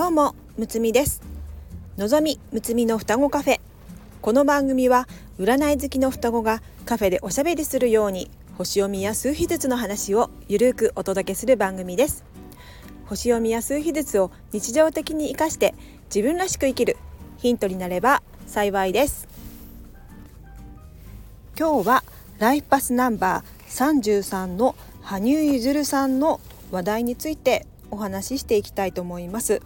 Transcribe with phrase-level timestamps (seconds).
[0.00, 1.20] どうもむつみです。
[1.98, 3.60] のぞみむつみの双子カフェ。
[4.22, 5.06] この番組は
[5.38, 12.24] 占い好きの双子がカフェでおしゃべりするように星読みや数秘術の話をゆるくお届けする番組です。
[13.08, 15.74] 星読みや数秘術を日常的に生かして
[16.06, 16.96] 自分らしく生きる
[17.36, 19.28] ヒントになれば幸いです。
[21.58, 22.04] 今日は
[22.38, 26.40] ライフパスナンバー33の羽生結弦さんの
[26.70, 29.60] 話題についてお話ししていきたいと思います。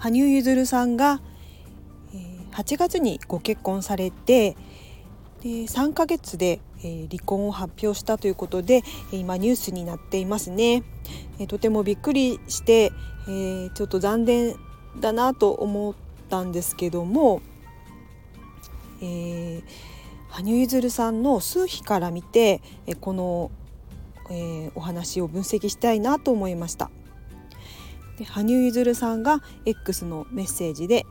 [0.00, 1.20] 羽生結弦さんが
[2.52, 4.56] 8月にご結婚されて
[5.42, 8.82] で3ヶ月で離婚を発表したということで
[9.12, 10.82] 今ニュースになっていますね。
[11.48, 12.92] とてもびっくりして
[13.74, 14.56] ちょっと残念
[14.98, 15.94] だなと思っ
[16.28, 17.40] たんですけども、
[19.00, 19.62] えー、
[20.28, 22.60] 羽生結弦さんの数秘から見て
[23.00, 23.50] この、
[24.30, 26.90] え、お話を分析したいなと思いました。
[28.20, 31.06] で羽生結弦さんが X のメッセージで、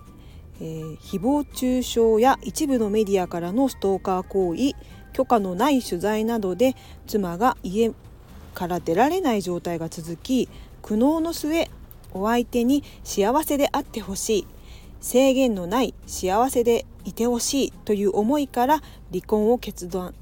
[0.61, 4.75] えー、誹謗中傷や一部のメディアからのストーカー行為
[5.11, 6.75] 許可のない取材などで
[7.07, 7.91] 妻が家
[8.53, 10.49] から出られない状態が続き
[10.83, 11.67] 苦悩の末
[12.13, 14.47] お相手に幸せであってほしい
[15.01, 20.13] 制限のない幸せでいてほしいという思いから離婚を決断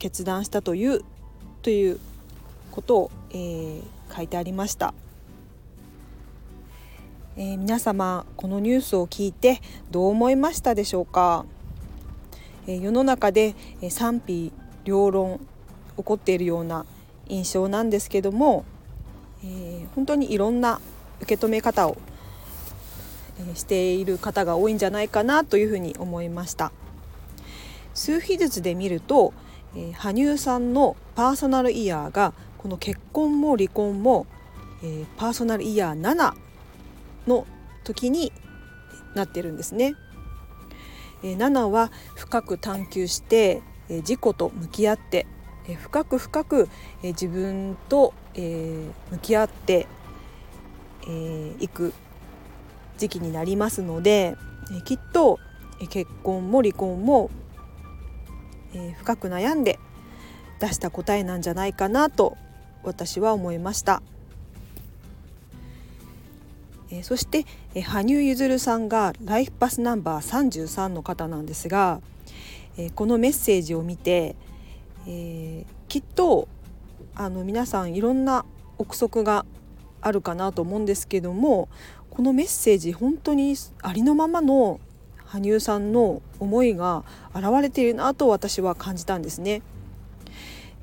[0.00, 1.02] 決断したという
[1.62, 2.00] という
[2.72, 4.92] ことを、えー、書いてありました、
[7.34, 11.46] えー、皆様このニュースを聞いてどう思いましたでしょうか、
[12.66, 14.52] えー、世の中で、え賛否
[14.84, 15.40] 両論
[15.96, 16.84] 起こっているような
[17.28, 18.66] 印象なんですけども、
[19.42, 20.78] え本当にいろんな
[21.22, 21.96] 受け止め方を
[23.50, 26.70] えしている方が多いんじゃないかなというふうに思いました。
[27.94, 29.32] 数秘術で見ると、
[29.74, 34.26] え羽生さんのパーソナルイヤーがこの結婚も離婚も、
[34.82, 36.34] えパーソナルイヤー7
[37.26, 37.46] の
[37.84, 38.32] 時に
[39.14, 39.94] なってるんですね。
[41.22, 45.26] 7は深く探求して、え自己と向き合って、
[45.80, 46.68] 深く深く、
[47.02, 49.86] 自分と、向き合って
[51.60, 51.92] い、く
[52.98, 54.36] 時期になりますので、
[54.84, 55.38] きっと、
[55.90, 57.30] 結婚も離婚も、
[58.98, 59.78] 深く悩んで
[60.60, 62.38] 出した答えなんじゃないかなと
[62.84, 64.02] 私は思いました。
[66.94, 72.02] えそして、え羽生結弦さんがライフパスナンバー33の方なんですが、
[72.76, 74.36] えこのメッセージを見て、
[75.06, 76.48] えー、きっと
[77.14, 78.44] あの皆さんいろんな
[78.76, 79.46] 憶測が
[80.02, 81.68] あるかなと思うんですけども
[82.10, 84.80] このメッセージ本当にありのままの
[85.24, 87.04] 羽生さんの思いが
[87.34, 89.62] 現れているなと私は感じたんですね。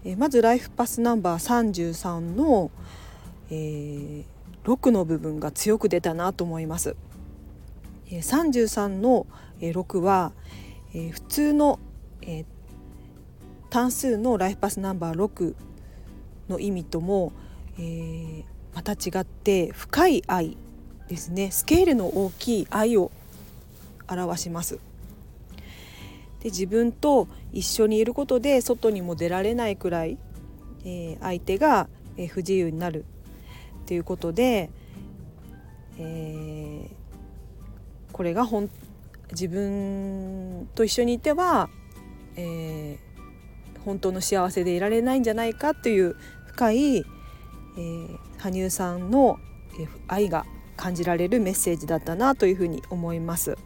[0.03, 2.71] えまずライフパスナンバー33の、
[3.51, 4.23] えー、
[4.63, 6.95] 6の部分が強く出たなと思います。
[8.09, 9.27] 33の
[9.59, 10.31] 6は、
[10.91, 11.79] 普通の、
[13.69, 15.55] 単数のライフパスナンバー6
[16.49, 17.31] の意味とも、
[17.77, 18.43] えー、
[18.73, 20.57] また違って深い愛
[21.07, 23.11] ですねスケールの大きい愛を
[24.07, 24.79] 表します。
[26.39, 30.17] で自分と一緒にいることで外にも出られないくらい、
[30.83, 31.87] えー、相手が、
[32.29, 33.05] 不自由になる
[33.89, 34.69] っていうことで、
[35.97, 38.69] えー、これがほん
[39.31, 41.72] 自分と一緒にいては、
[42.35, 49.39] えー、本当の幸せでいられないんじゃないかという深い、えー、羽生さんの
[50.07, 50.45] 愛が
[50.77, 53.57] 感じられるメッセージだったなというふうに思います。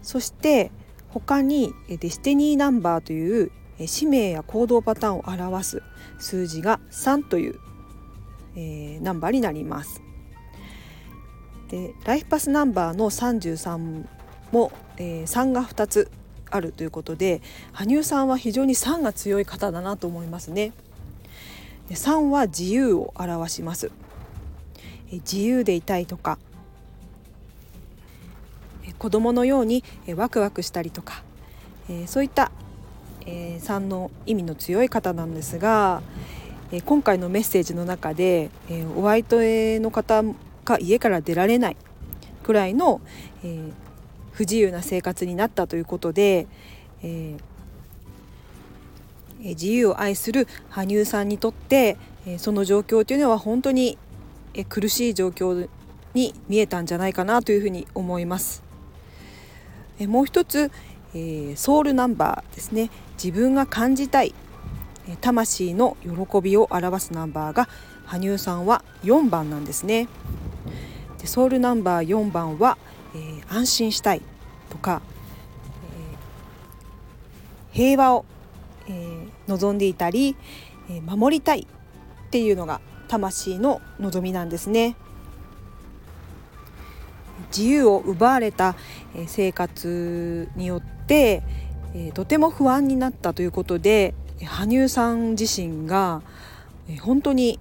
[0.00, 0.70] そして
[1.08, 3.50] 他にデスティニーナンバーという
[3.84, 5.82] 使命や行動パターンを表す
[6.20, 7.58] 数字が3という、
[8.56, 10.02] えー、ナンバーになります。
[11.68, 14.04] でライフパスナンバーの33
[14.52, 16.10] も、えー、3が2つ
[16.50, 17.40] あるということで
[17.72, 20.72] 羽生さんは非常に3が強い方だなと思いますね。
[21.90, 23.90] 3は自由を表します。
[25.10, 26.38] 自由でいたいとか
[28.98, 29.84] 子供のように
[30.16, 31.22] ワクワクしたりとか
[32.06, 32.50] そういった
[33.26, 36.02] 3の意味の強い方なんですが
[36.74, 40.24] え今回のメッセージの中でえお相手の方
[40.64, 41.76] が家から出られない
[42.42, 43.00] くらいの
[43.44, 43.70] え
[44.32, 46.48] 不自由な生活になったということで
[47.04, 47.36] え
[49.40, 53.96] 自由を愛する羽生さんにとってえその状況というのは本当に
[54.52, 55.68] え苦しい状況
[56.12, 58.64] に見えたんじゃないかなというふうに思います。
[60.00, 60.72] えもう一つ、
[61.14, 62.90] えー、ソウルナンバーですね
[63.22, 64.34] 自分が感じたい
[65.20, 67.68] 魂の喜びを表すナンバーが
[68.04, 70.08] 羽生さんは4番なんですね。
[71.18, 72.78] でソウルナンバー4番は、
[73.14, 74.22] えー、安心したい
[74.70, 75.02] とか、
[77.72, 78.24] えー、平和を、
[78.88, 80.36] えー、望んでいたり、
[80.90, 84.96] え、守りたいっていうのが魂の望みなんですね。
[87.56, 88.74] 自由を奪われた
[89.26, 91.42] 生活によって
[92.14, 96.22] とても不安になったということで羽生さん自身が
[97.00, 97.58] 本当に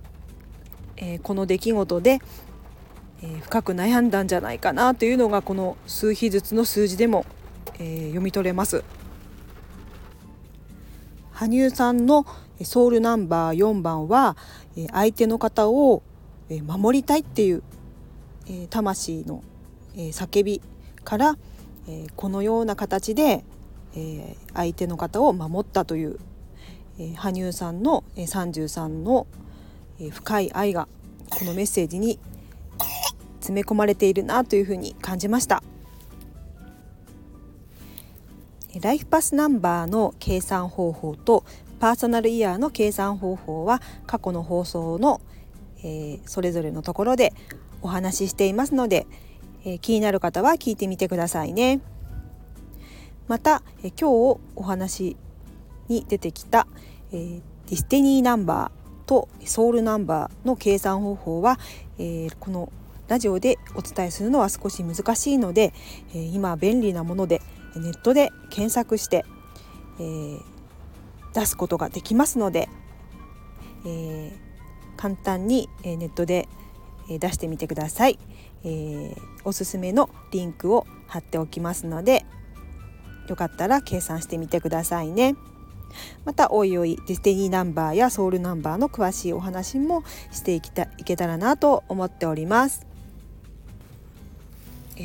[1.23, 2.19] この出来事で
[3.41, 7.25] 深く悩んだんじゃないかなというのがこの数比ずつの数字でも
[7.77, 8.83] 読み取れます。
[11.31, 12.25] 羽生さんの
[12.63, 14.37] ソウルナンバー4番は
[14.91, 16.03] 相手の方を
[16.49, 17.63] 守りたいっていう
[18.69, 19.43] 魂の
[19.95, 20.61] 叫び
[21.03, 21.37] から
[22.15, 23.43] このような形で
[24.53, 26.19] 相手の方を守ったという
[26.97, 29.27] 羽生さんの33の
[30.11, 30.87] 深い愛が
[31.29, 32.19] このメッセージに
[33.39, 35.63] 詰め込まれているなというふうに感じました
[38.81, 41.43] ライフパスナンバーの計算方法と
[41.79, 45.21] パーソナルイヤーの計算方法は過去の放送の、
[45.79, 47.33] えー、それぞれのところで
[47.81, 49.05] お話ししていますので、
[49.65, 51.81] えー、気になる方は聞いてみてくださいね。
[53.27, 55.17] また、え今日お話し
[55.93, 56.67] に出てきた、
[57.11, 61.59] えー、ディスティニーナンバーとソウルナンバーの計算方法は、
[61.99, 62.71] えー、この
[63.07, 65.73] ラジオでお伝えするのは少し難しいので、
[66.11, 67.41] えー、今便利なもので
[67.75, 69.25] ネットで検索して、
[69.99, 70.39] えー、
[71.33, 72.69] 出すことができますので、
[73.85, 74.33] えー、
[74.95, 76.47] 簡単にネットで
[77.09, 78.17] 出してみてください、
[78.63, 82.25] えー、おすすめのリンクを貼っておきますので
[83.27, 85.35] よかったら計算してみてくださいね。
[86.25, 92.93] またおいおいディスティニーナンバーやソウルナンバーの詳しいお話もしていきたいけたらなと思っております。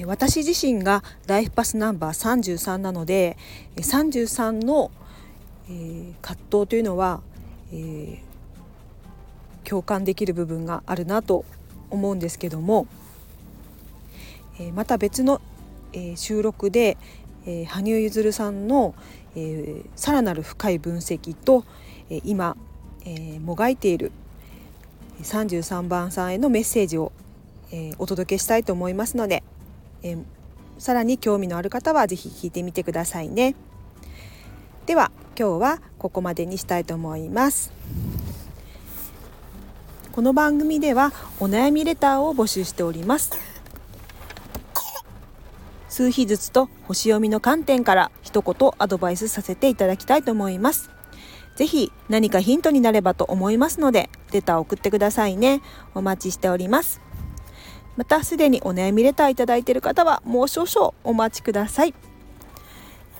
[0.06, 3.38] 私自身がライフパスナンバー33なので
[3.76, 4.90] 33の、
[5.68, 7.22] えー、葛藤というのは、
[7.72, 8.18] えー、
[9.68, 11.44] 共感できる部分があるなと
[11.90, 12.86] 思うんですけども、
[14.60, 15.40] えー、また別の、
[15.92, 16.98] えー、収録で、
[17.46, 18.94] えー、羽生結弦さんの、
[19.36, 21.64] えー、さらなる深い分析と、
[22.10, 22.56] えー、今、
[23.04, 24.12] えー、もがいている
[25.22, 27.12] 33番さんへのメッセージを、
[27.70, 29.42] えー、お届けしたいと思いますので、
[30.02, 30.24] えー、
[30.78, 33.54] さらに興味のある方は是非聞いてみてくださいね。
[34.86, 37.72] では今日はここまでにしたいと思います。
[40.12, 43.57] この番組ではお悩みレターを募集しております。
[45.98, 50.90] 数日ずつと星読みの観点から一言アドバイスさせていただきたいと思います。
[51.56, 55.60] ぜひ何かヒントになればと思いますので、レターを送ってくださいね。
[55.96, 57.00] お待ちしております。
[57.96, 61.94] またすでにお悩みレターいただいている方はもう少々お待ちください。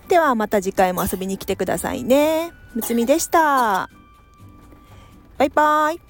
[0.07, 2.53] ではまた次回も遊びに来てくださいね。
[2.77, 3.91] むつみでした。
[5.37, 6.07] バイバイ。